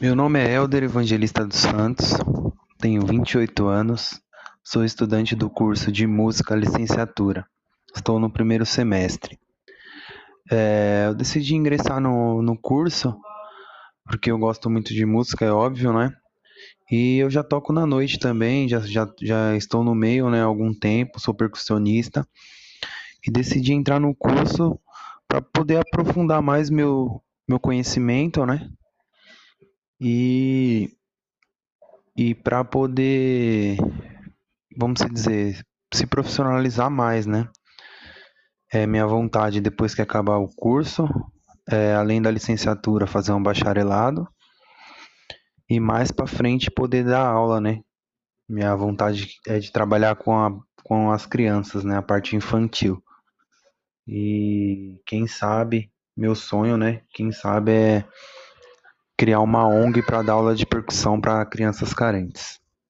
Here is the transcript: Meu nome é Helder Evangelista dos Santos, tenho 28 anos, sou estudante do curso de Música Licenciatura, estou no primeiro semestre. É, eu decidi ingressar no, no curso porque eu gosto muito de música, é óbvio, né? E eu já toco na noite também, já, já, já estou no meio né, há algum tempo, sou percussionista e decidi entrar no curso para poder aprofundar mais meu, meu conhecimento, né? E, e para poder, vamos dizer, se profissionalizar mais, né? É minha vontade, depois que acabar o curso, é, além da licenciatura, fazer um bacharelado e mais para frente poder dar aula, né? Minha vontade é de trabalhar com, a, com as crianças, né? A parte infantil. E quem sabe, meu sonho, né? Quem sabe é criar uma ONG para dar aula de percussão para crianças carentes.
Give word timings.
Meu 0.00 0.16
nome 0.16 0.40
é 0.40 0.54
Helder 0.54 0.84
Evangelista 0.84 1.44
dos 1.44 1.58
Santos, 1.58 2.14
tenho 2.78 3.04
28 3.04 3.66
anos, 3.66 4.18
sou 4.64 4.82
estudante 4.82 5.36
do 5.36 5.50
curso 5.50 5.92
de 5.92 6.06
Música 6.06 6.56
Licenciatura, 6.56 7.44
estou 7.94 8.18
no 8.18 8.30
primeiro 8.30 8.64
semestre. 8.64 9.38
É, 10.50 11.04
eu 11.06 11.14
decidi 11.14 11.54
ingressar 11.54 12.00
no, 12.00 12.40
no 12.40 12.56
curso 12.56 13.14
porque 14.06 14.30
eu 14.30 14.38
gosto 14.38 14.70
muito 14.70 14.94
de 14.94 15.04
música, 15.04 15.44
é 15.44 15.52
óbvio, 15.52 15.92
né? 15.92 16.10
E 16.90 17.18
eu 17.18 17.28
já 17.28 17.44
toco 17.44 17.70
na 17.70 17.84
noite 17.84 18.18
também, 18.18 18.66
já, 18.66 18.80
já, 18.80 19.06
já 19.20 19.54
estou 19.54 19.84
no 19.84 19.94
meio 19.94 20.30
né, 20.30 20.40
há 20.40 20.46
algum 20.46 20.72
tempo, 20.72 21.20
sou 21.20 21.34
percussionista 21.34 22.26
e 23.22 23.30
decidi 23.30 23.74
entrar 23.74 24.00
no 24.00 24.14
curso 24.14 24.80
para 25.28 25.42
poder 25.42 25.76
aprofundar 25.76 26.40
mais 26.40 26.70
meu, 26.70 27.22
meu 27.46 27.60
conhecimento, 27.60 28.46
né? 28.46 28.66
E, 30.00 30.96
e 32.16 32.34
para 32.34 32.64
poder, 32.64 33.76
vamos 34.76 35.00
dizer, 35.12 35.62
se 35.92 36.06
profissionalizar 36.06 36.90
mais, 36.90 37.26
né? 37.26 37.48
É 38.72 38.86
minha 38.86 39.06
vontade, 39.06 39.60
depois 39.60 39.94
que 39.94 40.00
acabar 40.00 40.38
o 40.38 40.48
curso, 40.48 41.06
é, 41.68 41.94
além 41.94 42.22
da 42.22 42.30
licenciatura, 42.30 43.06
fazer 43.06 43.32
um 43.32 43.42
bacharelado 43.42 44.26
e 45.68 45.78
mais 45.78 46.10
para 46.10 46.26
frente 46.26 46.70
poder 46.70 47.04
dar 47.04 47.26
aula, 47.26 47.60
né? 47.60 47.80
Minha 48.48 48.74
vontade 48.74 49.38
é 49.46 49.58
de 49.58 49.70
trabalhar 49.70 50.16
com, 50.16 50.36
a, 50.36 50.50
com 50.82 51.10
as 51.10 51.26
crianças, 51.26 51.84
né? 51.84 51.96
A 51.96 52.02
parte 52.02 52.34
infantil. 52.34 53.02
E 54.06 55.00
quem 55.06 55.26
sabe, 55.26 55.92
meu 56.16 56.34
sonho, 56.34 56.76
né? 56.76 57.02
Quem 57.12 57.30
sabe 57.30 57.72
é 57.72 58.04
criar 59.20 59.40
uma 59.40 59.68
ONG 59.68 60.00
para 60.00 60.22
dar 60.22 60.32
aula 60.32 60.54
de 60.54 60.64
percussão 60.64 61.20
para 61.20 61.44
crianças 61.44 61.92
carentes. 61.92 62.58